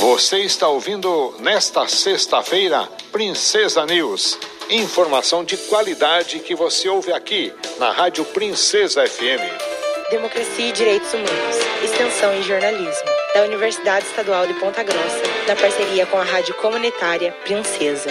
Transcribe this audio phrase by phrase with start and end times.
[0.00, 4.38] Você está ouvindo nesta sexta-feira Princesa News.
[4.68, 10.10] Informação de qualidade que você ouve aqui na Rádio Princesa FM.
[10.10, 11.56] Democracia e Direitos Humanos.
[11.82, 13.08] Extensão em Jornalismo.
[13.34, 18.10] Da Universidade Estadual de Ponta Grossa, na parceria com a Rádio Comunitária Princesa.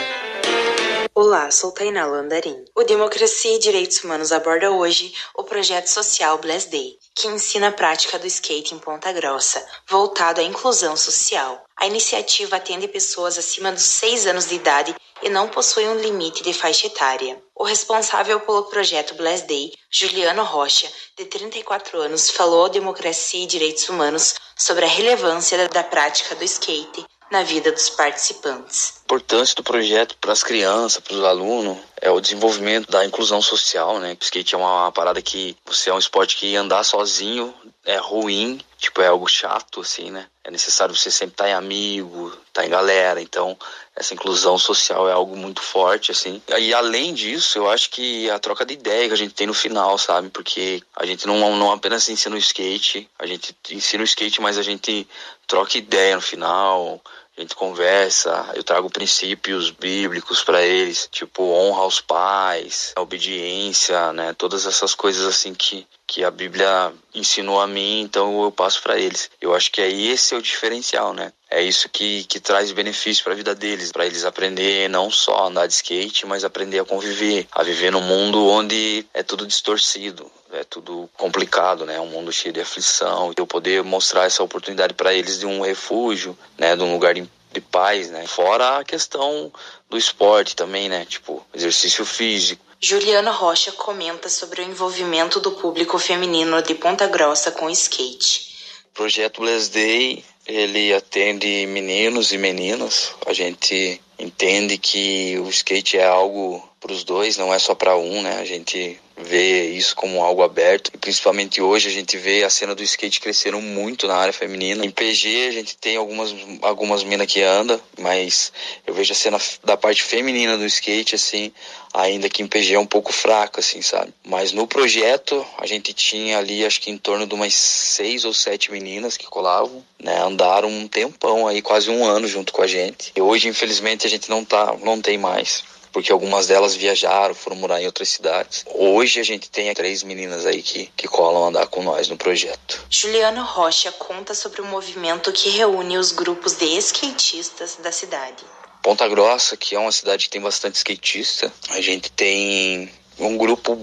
[1.16, 2.66] Olá, sou Tainá Landarim.
[2.74, 7.72] O Democracia e Direitos Humanos aborda hoje o projeto social Bless Day, que ensina a
[7.72, 11.64] prática do skate em Ponta Grossa, voltado à inclusão social.
[11.78, 16.42] A iniciativa atende pessoas acima dos 6 anos de idade e não possui um limite
[16.42, 17.40] de faixa etária.
[17.54, 23.46] O responsável pelo projeto Bless Day, Juliano Rocha, de 34 anos, falou à Democracia e
[23.46, 28.94] Direitos Humanos sobre a relevância da prática do skate na vida dos participantes.
[29.02, 33.42] A importância do projeto para as crianças, para os alunos, é o desenvolvimento da inclusão
[33.42, 34.16] social, né?
[34.20, 37.52] O skate é uma, parada que você é um esporte que andar sozinho
[37.86, 40.28] é ruim, tipo, é algo chato, assim, né?
[40.44, 43.58] É necessário você sempre estar tá em amigo, estar tá em galera, então
[43.96, 46.42] essa inclusão social é algo muito forte, assim.
[46.60, 49.54] E além disso, eu acho que a troca de ideia que a gente tem no
[49.54, 50.30] final, sabe?
[50.30, 54.58] Porque a gente não, não apenas ensina o skate, a gente ensina o skate, mas
[54.58, 55.08] a gente
[55.48, 57.02] troca ideia no final,
[57.38, 64.34] a gente conversa, eu trago princípios bíblicos para eles, tipo honra aos pais, obediência, né?
[64.34, 69.00] Todas essas coisas assim que, que a Bíblia ensinou a mim, então eu passo para
[69.00, 69.32] eles.
[69.42, 71.34] Eu acho que é esse é o diferencial, né?
[71.50, 75.38] É isso que, que traz benefício para a vida deles, para eles aprender não só
[75.38, 79.46] a andar de skate, mas aprender a conviver, a viver num mundo onde é tudo
[79.46, 82.00] distorcido, é tudo complicado, né?
[82.00, 83.34] Um mundo cheio de aflição.
[83.36, 86.76] Eu poder mostrar essa oportunidade para eles de um refúgio, né?
[86.76, 88.26] De um lugar de, de paz, né?
[88.28, 89.52] Fora a questão
[89.90, 91.06] do esporte também, né?
[91.06, 92.64] Tipo, exercício físico.
[92.80, 98.54] Juliana Rocha comenta sobre o envolvimento do público feminino de Ponta Grossa com skate.
[98.92, 103.16] O projeto Bless Day, ele atende meninos e meninas.
[103.26, 107.96] A gente entende que o skate é algo para os dois, não é só para
[107.96, 108.40] um, né?
[108.42, 110.92] A gente vê isso como algo aberto.
[110.94, 114.86] E principalmente hoje a gente vê a cena do skate crescendo muito na área feminina.
[114.86, 118.52] Em PG a gente tem algumas algumas minas que anda, mas
[118.86, 121.54] eu vejo a cena da parte feminina do skate assim,
[121.94, 124.14] ainda que em PG é um pouco fraca assim, sabe?
[124.26, 128.34] Mas no projeto a gente tinha ali acho que em torno de umas seis ou
[128.34, 130.22] sete meninas que colavam, né?
[130.22, 133.14] Andaram um tempão aí, quase um ano junto com a gente.
[133.16, 137.56] E hoje infelizmente a gente não tá, não tem mais porque algumas delas viajaram, foram
[137.56, 138.66] morar em outras cidades.
[138.74, 142.84] Hoje a gente tem três meninas aí que, que colam andar com nós no projeto.
[142.90, 148.44] Juliano Rocha conta sobre o movimento que reúne os grupos de skatistas da cidade.
[148.82, 153.78] Ponta Grossa, que é uma cidade que tem bastante skatista, a gente tem um grupo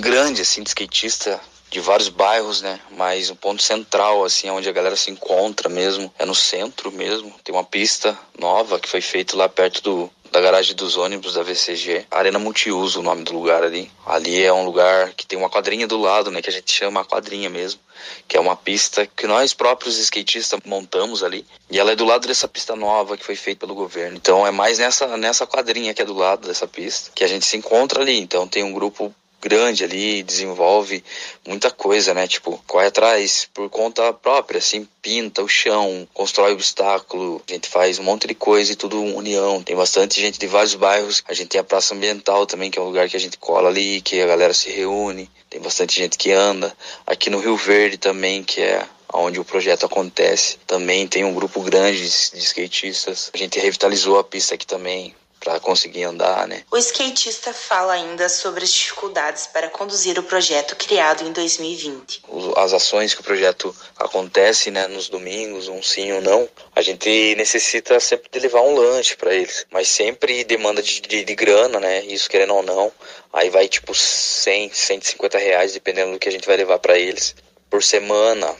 [0.00, 1.38] grande assim de skatista
[1.70, 2.80] de vários bairros, né?
[2.90, 7.34] Mas o ponto central, assim, onde a galera se encontra mesmo, é no centro mesmo.
[7.42, 11.42] Tem uma pista nova que foi feita lá perto do, da garagem dos ônibus da
[11.42, 12.06] VCG.
[12.10, 13.90] Arena Multiuso, o nome do lugar ali.
[14.06, 16.40] Ali é um lugar que tem uma quadrinha do lado, né?
[16.40, 17.78] Que a gente chama a quadrinha mesmo.
[18.26, 21.46] Que é uma pista que nós próprios skatistas montamos ali.
[21.70, 24.16] E ela é do lado dessa pista nova que foi feita pelo governo.
[24.16, 27.44] Então é mais nessa, nessa quadrinha que é do lado dessa pista que a gente
[27.44, 28.18] se encontra ali.
[28.18, 31.02] Então tem um grupo grande ali, desenvolve
[31.46, 32.28] muita coisa, né?
[32.28, 37.98] Tipo, corre atrás por conta própria, assim, pinta o chão, constrói obstáculo, a gente faz
[37.98, 39.62] um monte de coisa e tudo união.
[39.62, 41.24] Tem bastante gente de vários bairros.
[41.26, 43.68] A gente tem a Praça Ambiental também, que é um lugar que a gente cola
[43.68, 45.28] ali, que a galera se reúne.
[45.50, 46.74] Tem bastante gente que anda.
[47.04, 50.56] Aqui no Rio Verde também, que é onde o projeto acontece.
[50.66, 53.30] Também tem um grupo grande de, skatistas.
[53.34, 56.62] A gente revitalizou a pista aqui também para conseguir andar, né?
[56.70, 62.22] O skatista fala ainda sobre as dificuldades para conduzir o projeto criado em 2020.
[62.56, 67.34] As ações que o projeto acontece, né, nos domingos, um sim ou não, a gente
[67.34, 71.80] necessita sempre de levar um lanche para eles, mas sempre demanda de, de, de, grana,
[71.80, 72.04] né?
[72.04, 72.92] Isso querendo ou não,
[73.32, 77.34] aí vai tipo 100, 150 reais, dependendo do que a gente vai levar para eles
[77.68, 78.54] por semana,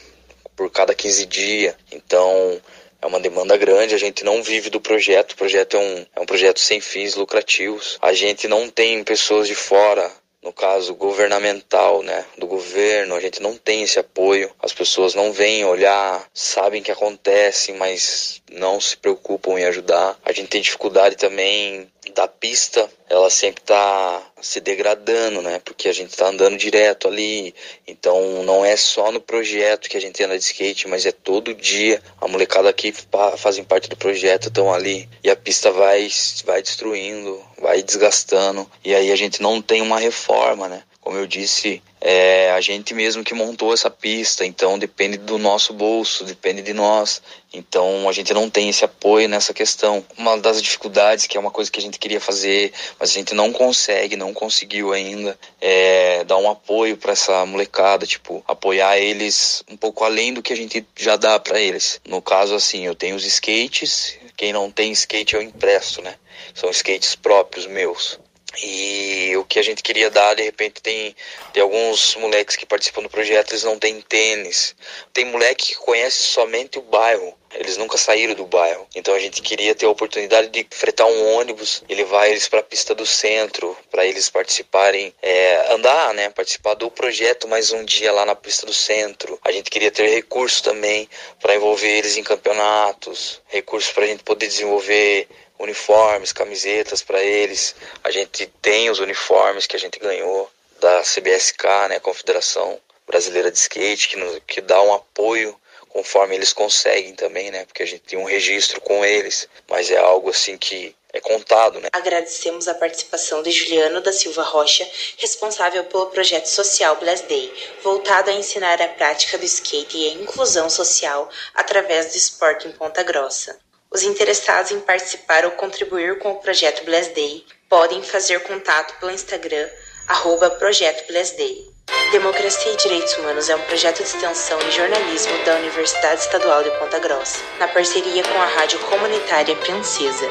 [0.53, 1.75] por cada 15 dias.
[1.91, 2.61] Então
[3.03, 6.21] é uma demanda grande, a gente não vive do projeto, o projeto é um, é
[6.21, 10.09] um projeto sem fins lucrativos, a gente não tem pessoas de fora
[10.41, 14.51] no caso governamental, né, do governo, a gente não tem esse apoio.
[14.59, 20.19] As pessoas não vêm olhar, sabem que acontece, mas não se preocupam em ajudar.
[20.25, 25.59] A gente tem dificuldade também da pista, ela sempre está se degradando, né?
[25.63, 27.53] Porque a gente está andando direto ali.
[27.87, 31.53] Então não é só no projeto que a gente anda de skate, mas é todo
[31.53, 32.01] dia.
[32.19, 32.93] A molecada aqui
[33.37, 35.07] fazem parte do projeto, estão ali.
[35.23, 36.07] E a pista vai,
[36.45, 38.69] vai destruindo, vai desgastando.
[38.83, 40.83] E aí a gente não tem uma reforma, né?
[41.03, 45.73] Como eu disse, é a gente mesmo que montou essa pista, então depende do nosso
[45.73, 47.21] bolso, depende de nós.
[47.53, 50.05] Então a gente não tem esse apoio nessa questão.
[50.17, 53.33] Uma das dificuldades, que é uma coisa que a gente queria fazer, mas a gente
[53.33, 59.63] não consegue, não conseguiu ainda, é dar um apoio para essa molecada, tipo, apoiar eles
[59.69, 61.99] um pouco além do que a gente já dá para eles.
[62.07, 66.15] No caso, assim, eu tenho os skates, quem não tem skate eu empresto, né?
[66.53, 68.19] São skates próprios meus.
[68.61, 71.15] E o que a gente queria dar, de repente, tem,
[71.51, 74.75] tem alguns moleques que participam do projeto, eles não têm tênis.
[75.11, 77.33] Tem moleque que conhece somente o bairro.
[77.55, 78.87] Eles nunca saíram do bairro.
[78.95, 82.59] Então a gente queria ter a oportunidade de fretar um ônibus e levar eles para
[82.59, 86.29] a pista do centro, para eles participarem, é, andar, né?
[86.29, 89.39] Participar do projeto mais um dia lá na pista do centro.
[89.43, 91.07] A gente queria ter recursos também
[91.39, 95.27] para envolver eles em campeonatos, recursos para a gente poder desenvolver
[95.63, 97.75] uniformes, camisetas para eles.
[98.03, 100.49] A gente tem os uniformes que a gente ganhou
[100.79, 105.57] da CBSK, né, Confederação Brasileira de Skate, que, nos, que dá um apoio
[105.89, 107.65] conforme eles conseguem também, né?
[107.65, 111.79] Porque a gente tem um registro com eles, mas é algo assim que é contado,
[111.79, 111.89] né?
[111.93, 118.31] Agradecemos a participação de Juliano da Silva Rocha, responsável pelo projeto social Blast Day, voltado
[118.31, 123.03] a ensinar a prática do skate e a inclusão social através do esporte em Ponta
[123.03, 123.59] Grossa.
[123.93, 129.11] Os interessados em participar ou contribuir com o projeto Blast Day podem fazer contato pelo
[129.11, 129.69] Instagram,
[130.07, 131.71] arroba Projeto Blast Day.
[132.11, 136.71] Democracia e Direitos Humanos é um projeto de extensão e jornalismo da Universidade Estadual de
[136.71, 140.27] Ponta Grossa, na parceria com a Rádio Comunitária Princesa.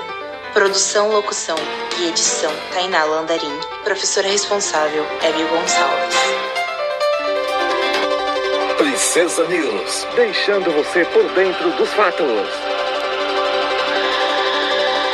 [0.53, 1.57] Produção, locução
[2.01, 3.61] e edição Tainá Landarim.
[3.85, 6.17] Professora responsável Hélio Gonçalves.
[8.77, 12.82] Princesa News, deixando você por dentro dos fatos.